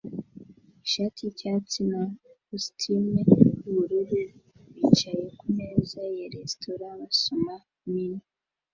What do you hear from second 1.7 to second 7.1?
na kositimu yubururu bicaye kumeza ya resitora